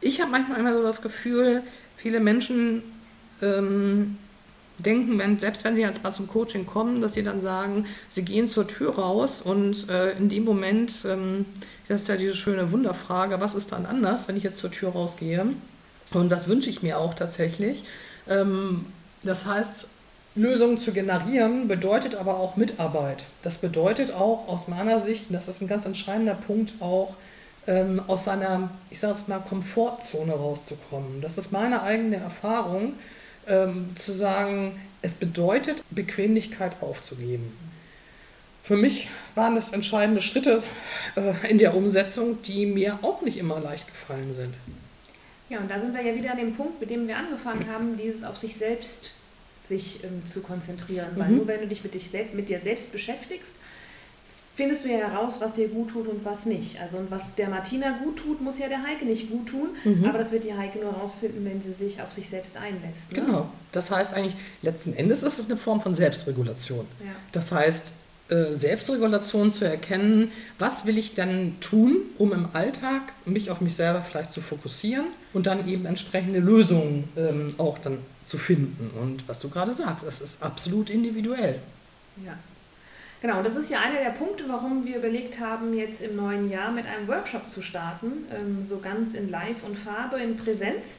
Ich 0.05 0.21
habe 0.21 0.31
manchmal 0.31 0.61
immer 0.61 0.75
so 0.75 0.83
das 0.83 1.01
Gefühl, 1.01 1.63
viele 1.97 2.21
Menschen 2.21 2.83
ähm, 3.41 4.19
denken, 4.79 5.19
wenn, 5.19 5.39
selbst 5.39 5.65
wenn 5.65 5.77
sie 5.77 5.81
jetzt 5.81 6.03
mal 6.03 6.13
zum 6.13 6.29
Coaching 6.29 6.67
kommen, 6.67 7.01
dass 7.01 7.15
sie 7.15 7.23
dann 7.23 7.41
sagen, 7.41 7.87
sie 8.11 8.23
gehen 8.23 8.47
zur 8.47 8.69
Tür 8.69 8.97
raus 8.97 9.41
und 9.41 9.89
äh, 9.89 10.11
in 10.19 10.29
dem 10.29 10.45
Moment, 10.45 11.07
ähm, 11.07 11.47
das 11.89 12.03
ist 12.03 12.09
ja 12.09 12.17
diese 12.17 12.35
schöne 12.35 12.71
Wunderfrage, 12.71 13.41
was 13.41 13.55
ist 13.55 13.73
dann 13.73 13.87
anders, 13.87 14.29
wenn 14.29 14.37
ich 14.37 14.43
jetzt 14.43 14.59
zur 14.59 14.71
Tür 14.71 14.91
rausgehe? 14.91 15.47
Und 16.13 16.29
das 16.29 16.49
wünsche 16.49 16.69
ich 16.69 16.83
mir 16.83 16.99
auch 16.99 17.15
tatsächlich. 17.15 17.85
Ähm, 18.29 18.85
das 19.23 19.47
heißt, 19.47 19.89
Lösungen 20.35 20.79
zu 20.79 20.93
generieren 20.93 21.67
bedeutet 21.67 22.15
aber 22.15 22.39
auch 22.39 22.57
Mitarbeit. 22.57 23.25
Das 23.41 23.57
bedeutet 23.57 24.13
auch 24.13 24.49
aus 24.49 24.69
meiner 24.69 25.01
Sicht, 25.01 25.31
und 25.31 25.35
das 25.35 25.49
ist 25.49 25.63
ein 25.63 25.69
ganz 25.69 25.87
entscheidender 25.87 26.35
Punkt, 26.35 26.75
auch 26.81 27.17
ähm, 27.67 28.01
aus 28.07 28.25
seiner, 28.25 28.71
ich 28.91 29.01
sage 29.01 29.15
es 29.15 29.29
mal, 29.29 29.39
Komfortzone 29.41 30.33
rauszukommen. 30.33 31.21
Das 31.21 31.39
ist 31.39 31.53
meine 31.53 31.83
eigene 31.83 32.17
Erfahrung, 32.17 32.95
ähm, 33.47 33.91
zu 33.97 34.13
sagen, 34.13 34.81
es 35.03 35.15
bedeutet, 35.15 35.83
Bequemlichkeit 35.91 36.83
aufzugeben. 36.83 37.53
für 38.63 38.77
mich 38.77 39.11
waren 39.35 39.55
das 39.55 39.75
entscheidende 39.75 40.23
Schritte 40.23 40.63
äh, 41.17 41.51
in 41.51 41.59
der 41.59 41.75
Umsetzung, 41.75 42.41
die 42.43 42.65
mir 42.65 42.99
auch 43.03 43.21
nicht 43.21 43.37
immer 43.37 43.61
leicht 43.61 43.89
gefallen 43.89 44.35
sind. 44.35 44.55
Ja, 45.51 45.59
und 45.59 45.71
da 45.71 45.79
sind 45.79 45.95
wir 45.95 46.01
ja 46.01 46.15
wieder 46.15 46.33
an 46.33 46.39
dem 46.39 46.55
Punkt, 46.55 46.81
mit 46.81 46.89
dem 46.89 47.07
wir 47.07 47.19
angefangen 47.19 47.69
haben, 47.71 47.99
dieses 47.99 48.25
auf 48.25 48.39
sich 48.39 48.57
selbst 48.57 49.17
sich 49.69 50.03
ähm, 50.03 50.27
zu 50.27 50.41
konzentrieren. 50.41 51.09
Weil 51.17 51.29
mhm. 51.29 51.37
nur 51.37 51.47
wenn 51.47 51.61
du 51.61 51.69
dich 51.69 51.85
mit, 51.85 51.93
dich 51.93 52.11
selbst, 52.11 52.35
mit 52.35 52.49
dir 52.49 52.61
selbst 52.61 52.93
beschäftigst, 52.93 53.53
findest 54.55 54.85
du 54.85 54.89
ja 54.89 54.99
heraus, 54.99 55.37
was 55.41 55.55
dir 55.55 55.69
gut 55.69 55.91
tut 55.91 56.07
und 56.07 56.25
was 56.25 56.47
nicht. 56.47 56.81
Also 56.81 56.99
und 56.99 57.11
was 57.11 57.35
der 57.37 57.49
Martina 57.49 57.99
gut 57.99 58.19
tut, 58.19 58.41
muss 58.41 58.59
ja 58.59 58.69
der 58.69 58.83
Heike 58.83 59.05
nicht 59.05 59.31
gut 59.31 59.49
tun, 59.49 59.69
mhm. 59.85 60.05
aber 60.05 60.19
das 60.19 60.31
wird 60.31 60.45
die 60.45 60.55
Heike 60.55 60.79
nur 60.79 60.93
herausfinden, 60.93 61.45
wenn 61.45 61.61
sie 61.61 61.73
sich 61.73 62.01
auf 62.01 62.13
sich 62.13 62.29
selbst 62.29 62.57
einlässt. 62.57 63.11
Ne? 63.11 63.21
Genau. 63.21 63.51
Das 63.73 63.91
heißt 63.91 64.15
eigentlich, 64.15 64.37
letzten 64.63 64.95
Endes 64.95 65.23
ist 65.23 65.39
es 65.39 65.47
eine 65.47 65.57
Form 65.57 65.81
von 65.81 65.95
Selbstregulation. 65.95 66.87
Ja. 67.01 67.13
Das 67.33 67.51
heißt, 67.51 67.93
äh, 68.31 68.55
Selbstregulation 68.55 69.53
zu 69.53 69.67
erkennen, 69.67 70.31
was 70.59 70.87
will 70.87 70.99
ich 70.99 71.15
dann 71.15 71.57
tun, 71.61 71.97
um 72.17 72.33
im 72.33 72.47
Alltag 72.53 73.13
mich 73.25 73.51
auf 73.51 73.61
mich 73.61 73.75
selber 73.75 74.03
vielleicht 74.03 74.33
zu 74.33 74.41
fokussieren 74.41 75.07
und 75.33 75.47
dann 75.47 75.69
eben 75.69 75.85
entsprechende 75.85 76.39
Lösungen 76.39 77.09
ähm, 77.17 77.55
auch 77.59 77.79
dann 77.79 77.99
zu 78.25 78.39
finden. 78.39 78.91
Und 79.01 79.29
was 79.29 79.41
du 79.41 79.51
gerade 79.51 79.75
sagst, 79.75 80.07
es 80.07 80.21
ist 80.21 80.43
absolut 80.43 80.91
individuell. 80.91 81.59
Ja. 82.25 82.35
Genau, 83.25 83.43
das 83.43 83.57
ist 83.57 83.71
ja 83.71 83.81
einer 83.81 84.01
der 84.01 84.11
Punkte, 84.11 84.45
warum 84.49 84.85
wir 84.85 84.99
überlegt 84.99 85.41
haben, 85.41 85.73
jetzt 85.73 86.03
im 86.03 86.15
neuen 86.15 86.51
Jahr 86.51 86.71
mit 86.71 86.85
einem 86.85 87.09
Workshop 87.09 87.49
zu 87.49 87.63
starten, 87.63 88.27
ähm, 88.31 88.63
so 88.63 88.81
ganz 88.81 89.15
in 89.15 89.31
Live 89.31 89.65
und 89.65 89.79
Farbe, 89.79 90.21
in 90.21 90.37
Präsenz 90.37 90.99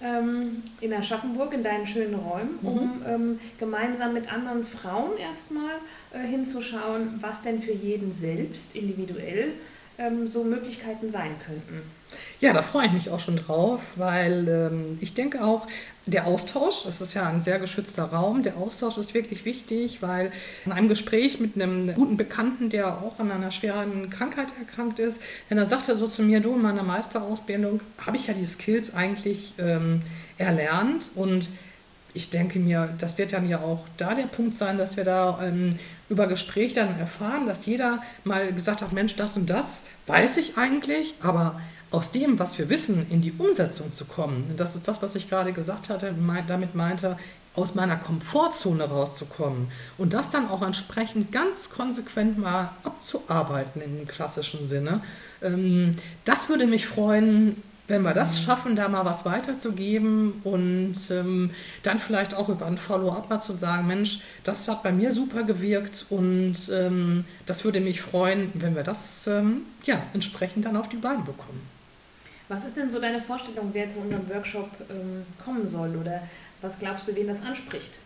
ähm, 0.00 0.62
in 0.80 0.94
Aschaffenburg 0.94 1.52
in 1.52 1.62
deinen 1.62 1.86
schönen 1.86 2.14
Räumen, 2.14 2.58
um 2.62 3.00
mhm. 3.00 3.02
ähm, 3.06 3.40
gemeinsam 3.58 4.14
mit 4.14 4.32
anderen 4.32 4.64
Frauen 4.64 5.18
erstmal 5.18 5.74
äh, 6.14 6.26
hinzuschauen, 6.26 7.18
was 7.20 7.42
denn 7.42 7.60
für 7.60 7.74
jeden 7.74 8.14
selbst 8.14 8.74
individuell 8.74 9.52
ähm, 9.98 10.28
so 10.28 10.44
Möglichkeiten 10.44 11.10
sein 11.10 11.34
könnten. 11.44 11.82
Ja, 12.40 12.52
da 12.52 12.62
freue 12.62 12.86
ich 12.86 12.92
mich 12.92 13.10
auch 13.10 13.20
schon 13.20 13.36
drauf, 13.36 13.82
weil 13.96 14.48
ähm, 14.48 14.98
ich 15.00 15.14
denke 15.14 15.44
auch, 15.44 15.66
der 16.06 16.26
Austausch, 16.26 16.86
es 16.86 17.02
ist 17.02 17.12
ja 17.12 17.28
ein 17.28 17.40
sehr 17.40 17.58
geschützter 17.58 18.04
Raum, 18.04 18.42
der 18.42 18.56
Austausch 18.56 18.96
ist 18.96 19.12
wirklich 19.12 19.44
wichtig, 19.44 20.00
weil 20.00 20.32
in 20.64 20.72
einem 20.72 20.88
Gespräch 20.88 21.38
mit 21.38 21.54
einem 21.54 21.94
guten 21.94 22.16
Bekannten, 22.16 22.70
der 22.70 23.02
auch 23.02 23.18
an 23.18 23.30
einer 23.30 23.50
schweren 23.50 24.08
Krankheit 24.08 24.48
erkrankt 24.58 25.00
ist, 25.00 25.20
denn 25.50 25.58
er 25.58 25.66
sagte 25.66 25.96
so 25.96 26.08
zu 26.08 26.22
mir, 26.22 26.40
du, 26.40 26.54
in 26.54 26.62
meiner 26.62 26.82
Meisterausbildung 26.82 27.80
habe 28.06 28.16
ich 28.16 28.26
ja 28.26 28.34
die 28.34 28.46
Skills 28.46 28.94
eigentlich 28.94 29.52
ähm, 29.58 30.00
erlernt 30.38 31.10
und 31.14 31.48
ich 32.14 32.30
denke 32.30 32.58
mir, 32.58 32.88
das 32.98 33.18
wird 33.18 33.32
dann 33.32 33.48
ja 33.48 33.58
auch 33.60 33.84
da 33.98 34.14
der 34.14 34.24
Punkt 34.24 34.54
sein, 34.54 34.78
dass 34.78 34.96
wir 34.96 35.04
da 35.04 35.40
ähm, 35.44 35.78
über 36.08 36.26
Gespräch 36.26 36.72
dann 36.72 36.98
erfahren, 36.98 37.46
dass 37.46 37.66
jeder 37.66 38.02
mal 38.24 38.52
gesagt 38.52 38.82
hat, 38.82 38.92
Mensch, 38.92 39.16
das 39.16 39.36
und 39.36 39.50
das 39.50 39.84
weiß 40.06 40.38
ich 40.38 40.56
eigentlich, 40.56 41.14
aber 41.22 41.60
aus 41.90 42.10
dem, 42.10 42.38
was 42.38 42.58
wir 42.58 42.68
wissen, 42.68 43.06
in 43.10 43.22
die 43.22 43.32
Umsetzung 43.32 43.92
zu 43.92 44.04
kommen, 44.04 44.54
das 44.56 44.76
ist 44.76 44.88
das, 44.88 45.02
was 45.02 45.14
ich 45.14 45.28
gerade 45.30 45.52
gesagt 45.52 45.88
hatte, 45.88 46.14
damit 46.46 46.74
meinte, 46.74 47.16
aus 47.54 47.74
meiner 47.74 47.96
Komfortzone 47.96 48.84
rauszukommen 48.84 49.68
und 49.96 50.12
das 50.12 50.30
dann 50.30 50.48
auch 50.48 50.62
entsprechend 50.62 51.32
ganz 51.32 51.70
konsequent 51.70 52.38
mal 52.38 52.70
abzuarbeiten 52.84 53.82
im 53.82 54.06
klassischen 54.06 54.66
Sinne. 54.66 55.00
Ähm, 55.42 55.96
das 56.24 56.48
würde 56.48 56.66
mich 56.66 56.86
freuen, 56.86 57.60
wenn 57.88 58.02
wir 58.02 58.12
das 58.12 58.42
schaffen, 58.42 58.76
da 58.76 58.88
mal 58.88 59.04
was 59.06 59.24
weiterzugeben 59.24 60.34
und 60.44 60.94
ähm, 61.10 61.50
dann 61.82 61.98
vielleicht 61.98 62.34
auch 62.34 62.50
über 62.50 62.66
ein 62.66 62.76
Follow-up 62.76 63.30
mal 63.30 63.40
zu 63.40 63.54
sagen, 63.54 63.86
Mensch, 63.86 64.20
das 64.44 64.68
hat 64.68 64.82
bei 64.82 64.92
mir 64.92 65.12
super 65.12 65.42
gewirkt 65.42 66.06
und 66.10 66.54
ähm, 66.70 67.24
das 67.46 67.64
würde 67.64 67.80
mich 67.80 68.02
freuen, 68.02 68.52
wenn 68.54 68.76
wir 68.76 68.82
das 68.82 69.26
ähm, 69.26 69.62
ja, 69.84 70.02
entsprechend 70.12 70.66
dann 70.66 70.76
auf 70.76 70.90
die 70.90 70.96
Beine 70.96 71.22
bekommen. 71.22 71.62
Was 72.48 72.64
ist 72.64 72.76
denn 72.76 72.90
so 72.90 73.00
deine 73.00 73.20
Vorstellung, 73.20 73.70
wer 73.72 73.88
zu 73.88 73.98
unserem 73.98 74.28
Workshop 74.28 74.70
ähm, 74.90 75.24
kommen 75.42 75.66
soll 75.66 75.96
oder 75.96 76.22
was 76.60 76.78
glaubst 76.78 77.08
du, 77.08 77.14
wen 77.14 77.26
das 77.26 77.42
anspricht? 77.42 77.98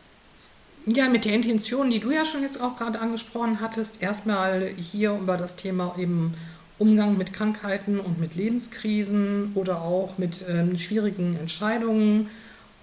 Ja, 0.87 1.09
mit 1.09 1.25
der 1.25 1.35
Intention, 1.35 1.91
die 1.91 2.01
du 2.01 2.11
ja 2.11 2.25
schon 2.25 2.43
jetzt 2.43 2.61
auch 2.61 2.77
gerade 2.77 3.01
angesprochen 3.01 3.61
hattest, 3.61 4.03
erstmal 4.03 4.67
hier 4.67 5.12
über 5.12 5.37
das 5.37 5.55
Thema 5.55 5.95
eben 5.97 6.35
Umgang 6.83 7.17
mit 7.17 7.33
Krankheiten 7.33 8.01
und 8.01 8.19
mit 8.19 8.35
Lebenskrisen 8.35 9.53
oder 9.55 9.83
auch 9.83 10.19
mit 10.19 10.45
ähm, 10.49 10.77
schwierigen 10.77 11.37
Entscheidungen 11.37 12.29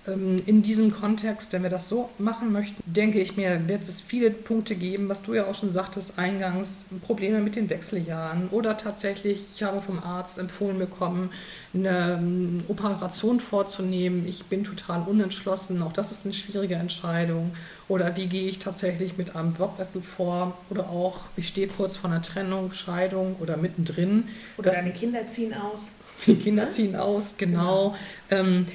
in 0.07 0.61
diesem 0.61 0.91
Kontext, 0.91 1.51
wenn 1.51 1.63
wir 1.63 1.69
das 1.69 1.89
so 1.89 2.09
machen 2.17 2.51
möchten, 2.51 2.81
denke 2.85 3.19
ich 3.19 3.35
mir, 3.35 3.67
wird 3.67 3.81
es 3.81 4.01
viele 4.01 4.31
Punkte 4.31 4.75
geben, 4.75 5.09
was 5.09 5.21
du 5.21 5.33
ja 5.33 5.45
auch 5.45 5.55
schon 5.55 5.69
sagtest 5.69 6.17
eingangs, 6.17 6.85
Probleme 7.05 7.39
mit 7.39 7.55
den 7.55 7.69
Wechseljahren 7.69 8.47
oder 8.49 8.77
tatsächlich, 8.77 9.41
ich 9.53 9.63
habe 9.63 9.81
vom 9.81 9.99
Arzt 9.99 10.37
empfohlen 10.37 10.79
bekommen, 10.79 11.31
eine 11.73 12.17
ähm, 12.19 12.63
Operation 12.67 13.39
vorzunehmen. 13.39 14.25
Ich 14.27 14.45
bin 14.45 14.63
total 14.63 15.03
unentschlossen, 15.03 15.81
auch 15.83 15.93
das 15.93 16.11
ist 16.11 16.25
eine 16.25 16.33
schwierige 16.33 16.75
Entscheidung. 16.75 17.51
Oder 17.87 18.15
wie 18.15 18.27
gehe 18.27 18.49
ich 18.49 18.59
tatsächlich 18.59 19.17
mit 19.17 19.35
einem 19.35 19.53
Jobwechsel 19.57 20.01
vor? 20.01 20.57
Oder 20.69 20.89
auch, 20.89 21.21
ich 21.35 21.47
stehe 21.47 21.67
kurz 21.67 21.97
vor 21.97 22.09
einer 22.09 22.21
Trennung, 22.21 22.71
Scheidung 22.71 23.35
oder 23.39 23.57
mittendrin. 23.57 24.29
Oder 24.57 24.71
deine 24.71 24.93
Kinder 24.93 25.27
ziehen 25.27 25.53
aus. 25.53 25.91
Die 26.25 26.35
Kinder 26.35 26.69
ziehen 26.69 26.95
aus, 26.95 27.35
genau. 27.37 27.95
Ja. 28.29 28.39
Ähm, 28.39 28.67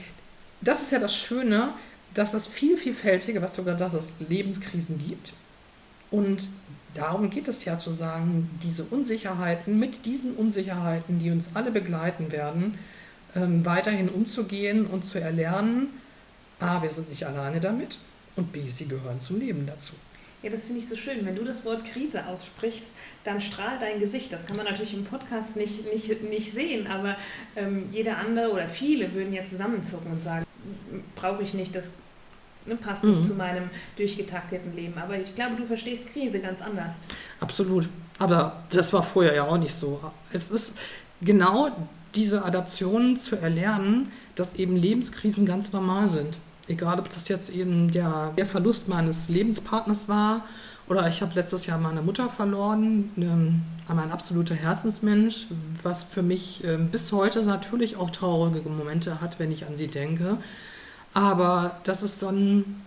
das 0.65 0.83
ist 0.83 0.93
ja 0.93 0.99
das 0.99 1.15
Schöne, 1.15 1.71
dass 2.15 2.35
es 2.35 2.47
viel 2.47 2.77
vielfältige, 2.77 3.43
was 3.43 3.55
sogar 3.55 3.77
dass 3.77 3.93
es 3.93 4.15
Lebenskrisen 4.29 4.99
gibt. 4.99 5.33
Und 6.11 6.49
darum 6.95 7.31
geht 7.31 7.49
es 7.49 7.65
ja 7.65 7.77
zu 7.77 7.91
sagen, 7.91 8.49
diese 8.63 8.85
Unsicherheiten, 8.85 9.79
mit 9.79 10.07
diesen 10.07 10.35
Unsicherheiten, 10.35 11.19
die 11.19 11.31
uns 11.31 11.51
alle 11.55 11.71
begleiten 11.71 12.31
werden, 12.31 12.79
ähm, 13.35 13.65
weiterhin 13.67 14.09
umzugehen 14.09 14.87
und 14.87 15.05
zu 15.05 15.21
erlernen, 15.21 15.89
a, 16.61 16.83
wir 16.83 16.91
sind 16.91 17.11
nicht 17.11 17.27
alleine 17.27 17.59
damit 17.59 17.99
und 18.37 18.53
b, 18.53 18.61
sie 18.69 18.87
gehören 18.87 19.19
zum 19.19 19.41
Leben 19.41 19.67
dazu. 19.67 19.95
Ja, 20.45 20.51
das 20.51 20.65
finde 20.65 20.81
ich 20.81 20.89
so 20.89 20.95
schön. 20.95 21.25
Wenn 21.25 21.35
du 21.35 21.43
das 21.43 21.65
Wort 21.65 21.87
Krise 21.87 22.27
aussprichst, 22.27 22.95
dann 23.25 23.41
strahlt 23.41 23.81
dein 23.81 23.99
Gesicht. 23.99 24.31
Das 24.31 24.45
kann 24.45 24.59
man 24.59 24.67
natürlich 24.67 24.93
im 24.93 25.07
Podcast 25.07 25.57
nicht, 25.57 25.91
nicht, 25.91 26.23
nicht 26.23 26.53
sehen, 26.53 26.87
aber 26.87 27.17
ähm, 27.57 27.89
jeder 27.91 28.19
andere 28.19 28.53
oder 28.53 28.69
viele 28.69 29.15
würden 29.15 29.33
ja 29.33 29.43
zusammenzucken 29.43 30.13
und 30.13 30.23
sagen, 30.23 30.44
brauche 31.17 31.43
ich 31.43 31.55
nicht, 31.55 31.75
das 31.75 31.91
ne, 32.67 32.77
passt 32.77 33.05
nicht 33.05 33.21
mhm. 33.21 33.27
zu 33.27 33.35
meinem 33.35 33.71
durchgetakteten 33.97 34.75
Leben. 34.75 34.99
Aber 34.99 35.19
ich 35.19 35.35
glaube, 35.35 35.57
du 35.57 35.67
verstehst 35.67 36.13
Krise 36.13 36.41
ganz 36.41 36.61
anders. 36.61 36.95
Absolut. 37.41 37.89
Aber 38.19 38.65
das 38.71 38.93
war 38.93 39.03
vorher 39.03 39.35
ja 39.35 39.45
auch 39.45 39.59
nicht 39.59 39.75
so. 39.75 40.01
Es 40.23 40.51
ist 40.51 40.75
genau 41.21 41.71
diese 42.15 42.45
Adaption 42.45 43.17
zu 43.17 43.37
erlernen, 43.37 44.13
dass 44.35 44.55
eben 44.55 44.77
Lebenskrisen 44.77 45.47
ganz 45.47 45.73
normal 45.73 46.09
sind. 46.09 46.39
Egal, 46.69 46.99
ob 46.99 47.11
das 47.11 47.29
jetzt 47.29 47.51
eben 47.51 47.91
der, 47.91 48.33
der 48.37 48.47
Verlust 48.47 48.89
meines 48.89 49.29
Lebenspartners 49.29 50.09
war 50.09 50.45
oder 50.89 51.09
ich 51.09 51.23
habe 51.23 51.35
letztes 51.35 51.67
Jahr 51.67 51.79
meine 51.79 52.03
Mutter 52.03 52.29
verloren, 52.29 53.11
ähm, 53.17 53.63
ein 53.89 54.11
absoluter 54.11 54.55
Herzensmensch, 54.55 55.47
was 55.83 56.05
für 56.05 56.23
mich 56.23 56.65
äh, 56.65 56.77
bis 56.77 57.13
heute 57.13 57.43
natürlich 57.45 57.97
auch 57.97 58.11
traurige 58.11 58.69
Momente 58.69 59.21
hat, 59.21 59.39
wenn 59.39 59.53
ich 59.53 59.67
an 59.67 59.77
sie 59.77 59.89
denke. 59.89 60.39
Aber 61.15 61.81
das 61.85 62.03
ist 62.03 62.23
dann 62.23 62.83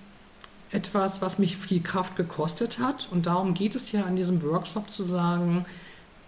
etwas, 0.72 1.22
was 1.22 1.39
mich 1.39 1.58
viel 1.58 1.82
Kraft 1.82 2.16
gekostet 2.16 2.80
hat. 2.80 3.08
Und 3.12 3.25
darum 3.25 3.54
geht 3.54 3.74
es 3.74 3.92
ja 3.92 4.04
an 4.04 4.16
diesem 4.16 4.42
Workshop 4.44 4.92
zu 4.92 5.04
sagen, 5.04 5.66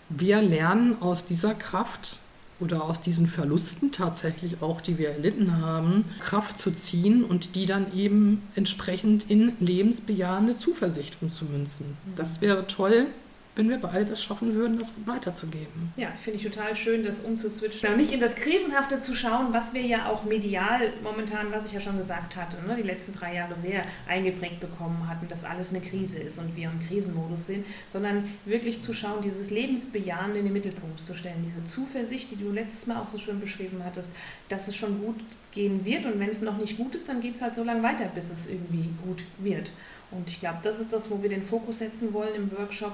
wir 0.10 0.42
lernen 0.42 1.02
aus 1.02 1.26
dieser 1.26 1.54
Kraft 1.54 2.18
oder 2.60 2.84
aus 2.84 3.02
diesen 3.02 3.28
Verlusten 3.28 3.92
tatsächlich 3.92 4.62
auch, 4.62 4.82
die 4.82 4.98
wir 4.98 5.10
erlitten 5.10 5.62
haben, 5.62 6.04
Kraft 6.20 6.58
zu 6.58 6.72
ziehen 6.72 7.24
und 7.24 7.56
die 7.56 7.66
dann 7.66 7.94
eben 7.96 8.42
entsprechend 8.56 9.30
in 9.30 9.54
lebensbejahende 9.60 10.58
Zuversicht 10.58 11.18
umzumünzen. 11.22 11.98
Das 12.16 12.42
wäre 12.42 12.68
toll, 12.68 13.08
wenn 13.56 13.70
wir 13.70 13.78
beide 13.78 14.06
das 14.06 14.24
schaffen 14.24 14.56
würden, 14.56 14.78
das 14.78 14.94
weiterzugeben. 15.06 15.92
Ja, 15.98 16.12
finde 16.22 16.38
ich 16.38 16.46
total 16.46 16.76
schön, 16.76 17.04
das 17.04 17.20
umzuswitchen. 17.20 17.98
Nicht 17.98 18.14
in 18.14 18.20
das 18.20 18.36
Krisenhafte 18.36 19.02
zu 19.02 19.14
schauen, 19.14 19.48
was 19.52 19.74
wir 19.74 19.82
ja 19.82 20.10
auch 20.10 20.24
medial 20.24 20.94
momentan, 21.04 21.52
was 21.52 21.66
ich 21.66 21.74
ja 21.74 21.82
schon 21.82 21.98
gesagt 21.98 22.36
hatte, 22.36 22.66
ne, 22.66 22.76
die 22.78 22.84
letzten 22.84 23.12
drei 23.12 23.36
Jahre 23.36 23.58
sehr 23.58 23.82
eingeprägt 24.08 24.60
bekommen 24.60 25.08
hatten, 25.10 25.28
dass 25.28 25.44
alles 25.44 25.72
eine 25.72 25.82
Krise 25.82 26.20
ist 26.20 26.40
und 26.40 26.56
wir 26.56 26.70
im 26.70 26.80
Krisenmodus 26.88 27.48
sind, 27.48 27.66
sondern 27.92 28.30
wirklich 28.46 28.82
zu 28.82 28.94
schauen, 28.94 29.22
dieses 29.24 29.50
Lebensbejahende 29.52 30.40
in 30.40 30.46
den 30.46 30.54
Mittelpunkt 30.54 31.00
zu 31.00 31.14
stellen, 31.14 31.44
diese 31.46 31.64
Zuversicht, 31.66 32.32
die 32.32 32.38
du 32.38 32.52
letztes 32.52 32.88
Mal 32.88 33.02
auch 33.02 33.08
so 33.08 33.18
schön 33.18 33.40
beschrieben 33.42 33.82
hattest, 33.84 34.12
dass 34.48 34.68
es 34.68 34.76
schon 34.76 35.02
gut 35.02 35.20
gehen 35.52 35.84
wird 35.84 36.06
und 36.06 36.20
wenn 36.20 36.30
es 36.30 36.42
noch 36.42 36.58
nicht 36.58 36.78
gut 36.78 36.96
ist, 36.96 37.10
dann 37.10 37.20
geht 37.20 37.36
es 37.36 37.42
halt 37.42 37.56
so 37.56 37.64
lange 37.64 37.84
weiter, 37.84 38.06
bis 38.14 38.32
es 38.32 38.48
irgendwie 38.48 38.90
gut 39.04 39.24
wird. 39.38 39.72
Und 40.12 40.30
ich 40.30 40.40
glaube, 40.40 40.60
das 40.64 40.80
ist 40.80 40.94
das, 40.94 41.12
wo 41.12 41.22
wir 41.22 41.30
den 41.30 41.44
Fokus 41.44 41.80
setzen 41.80 42.14
wollen 42.14 42.36
im 42.36 42.52
Workshop, 42.58 42.94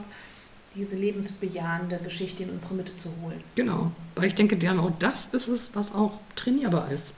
diese 0.76 0.96
lebensbejahende 0.96 2.00
Geschichte 2.04 2.44
in 2.44 2.50
unsere 2.50 2.74
Mitte 2.76 2.96
zu 2.98 3.10
holen. 3.22 3.42
Genau, 3.56 3.92
weil 4.16 4.28
ich 4.28 4.36
denke, 4.36 4.58
genau 4.58 4.94
das 5.00 5.28
ist 5.28 5.48
es, 5.48 5.76
was 5.76 5.94
auch 5.94 6.20
trainierbar 6.36 6.92
ist. 6.92 7.14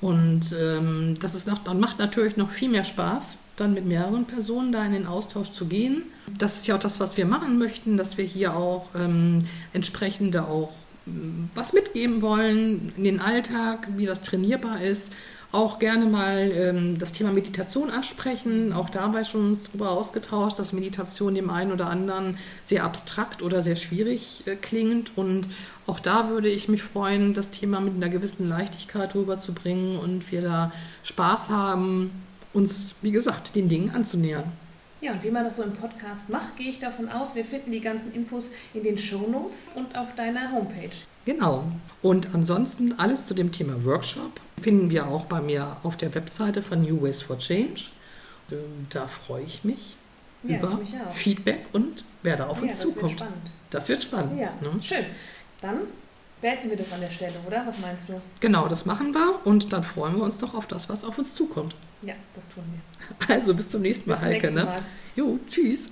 Und 0.00 0.54
ähm, 0.58 1.16
das 1.20 1.34
ist 1.34 1.48
noch, 1.48 1.58
dann 1.58 1.80
macht 1.80 1.98
natürlich 1.98 2.36
noch 2.36 2.50
viel 2.50 2.68
mehr 2.68 2.84
Spaß, 2.84 3.38
dann 3.56 3.74
mit 3.74 3.84
mehreren 3.84 4.26
Personen 4.26 4.70
da 4.70 4.84
in 4.84 4.92
den 4.92 5.06
Austausch 5.06 5.50
zu 5.50 5.66
gehen. 5.66 6.04
Das 6.38 6.56
ist 6.56 6.66
ja 6.68 6.76
auch 6.76 6.80
das, 6.80 7.00
was 7.00 7.16
wir 7.16 7.26
machen 7.26 7.58
möchten, 7.58 7.96
dass 7.96 8.16
wir 8.16 8.24
hier 8.24 8.54
auch 8.54 8.86
ähm, 8.94 9.44
entsprechende 9.72 10.44
auch 10.46 10.72
ähm, 11.08 11.50
was 11.54 11.72
mitgeben 11.72 12.22
wollen 12.22 12.92
in 12.96 13.04
den 13.04 13.20
Alltag, 13.20 13.88
wie 13.96 14.06
das 14.06 14.22
trainierbar 14.22 14.80
ist. 14.82 15.12
Auch 15.50 15.78
gerne 15.78 16.04
mal 16.04 16.52
ähm, 16.52 16.98
das 16.98 17.12
Thema 17.12 17.32
Meditation 17.32 17.88
ansprechen. 17.88 18.74
Auch 18.74 18.90
dabei 18.90 19.24
schon 19.24 19.46
uns 19.46 19.64
darüber 19.64 19.92
ausgetauscht, 19.92 20.58
dass 20.58 20.74
Meditation 20.74 21.34
dem 21.34 21.48
einen 21.48 21.72
oder 21.72 21.86
anderen 21.86 22.36
sehr 22.64 22.84
abstrakt 22.84 23.42
oder 23.42 23.62
sehr 23.62 23.76
schwierig 23.76 24.42
äh, 24.46 24.56
klingt. 24.56 25.16
Und 25.16 25.48
auch 25.86 26.00
da 26.00 26.28
würde 26.28 26.48
ich 26.50 26.68
mich 26.68 26.82
freuen, 26.82 27.32
das 27.32 27.50
Thema 27.50 27.80
mit 27.80 27.94
einer 27.94 28.10
gewissen 28.10 28.46
Leichtigkeit 28.46 29.14
rüberzubringen 29.14 29.98
und 29.98 30.30
wir 30.30 30.42
da 30.42 30.70
Spaß 31.02 31.48
haben, 31.48 32.10
uns, 32.52 32.94
wie 33.00 33.10
gesagt, 33.10 33.56
den 33.56 33.70
Dingen 33.70 33.90
anzunähern. 33.90 34.52
Ja, 35.00 35.12
und 35.12 35.22
wie 35.22 35.30
man 35.30 35.44
das 35.44 35.56
so 35.56 35.62
im 35.62 35.72
Podcast 35.72 36.28
macht, 36.28 36.56
gehe 36.56 36.68
ich 36.68 36.80
davon 36.80 37.08
aus, 37.08 37.34
wir 37.34 37.44
finden 37.44 37.70
die 37.70 37.80
ganzen 37.80 38.12
Infos 38.12 38.50
in 38.74 38.82
den 38.82 38.98
Show 38.98 39.28
Notes 39.30 39.70
und 39.74 39.96
auf 39.96 40.14
deiner 40.14 40.52
Homepage. 40.52 40.90
Genau. 41.28 41.62
Und 42.00 42.34
ansonsten 42.34 42.98
alles 42.98 43.26
zu 43.26 43.34
dem 43.34 43.52
Thema 43.52 43.84
Workshop 43.84 44.40
finden 44.62 44.88
wir 44.88 45.08
auch 45.08 45.26
bei 45.26 45.42
mir 45.42 45.76
auf 45.82 45.98
der 45.98 46.14
Webseite 46.14 46.62
von 46.62 46.80
New 46.80 47.02
Ways 47.02 47.20
for 47.20 47.38
Change. 47.38 47.90
Ähm, 48.50 48.86
da 48.88 49.06
freue 49.06 49.42
ich 49.42 49.62
mich 49.62 49.96
ja, 50.42 50.56
über 50.56 50.80
ich 50.82 50.90
mich 50.90 51.00
Feedback 51.12 51.66
und 51.74 52.02
wer 52.22 52.38
da 52.38 52.46
auf 52.46 52.56
ja, 52.56 52.62
uns 52.62 52.72
das 52.72 52.80
zukommt. 52.80 53.10
Wird 53.10 53.20
spannend. 53.20 53.50
Das 53.68 53.88
wird 53.90 54.02
spannend. 54.04 54.40
Ja, 54.40 54.54
ne? 54.62 54.82
schön. 54.82 55.04
Dann 55.60 55.80
beenden 56.40 56.70
wir 56.70 56.78
das 56.78 56.90
an 56.94 57.02
der 57.02 57.10
Stelle, 57.10 57.34
oder? 57.46 57.66
Was 57.66 57.78
meinst 57.78 58.08
du? 58.08 58.22
Genau, 58.40 58.66
das 58.66 58.86
machen 58.86 59.12
wir 59.12 59.40
und 59.44 59.70
dann 59.74 59.82
freuen 59.82 60.16
wir 60.16 60.22
uns 60.22 60.38
doch 60.38 60.54
auf 60.54 60.66
das, 60.66 60.88
was 60.88 61.04
auf 61.04 61.18
uns 61.18 61.34
zukommt. 61.34 61.74
Ja, 62.00 62.14
das 62.34 62.48
tun 62.48 62.64
wir. 62.72 63.34
Also 63.36 63.52
bis 63.54 63.68
zum 63.68 63.82
nächsten 63.82 64.08
Mal, 64.08 64.16
bis 64.16 64.24
Heike. 64.24 64.46
Nächsten 64.46 64.54
ne? 64.60 64.64
Mal. 64.64 64.82
Jo, 65.14 65.38
tschüss. 65.50 65.90